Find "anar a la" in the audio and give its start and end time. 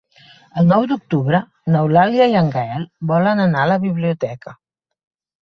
3.45-3.79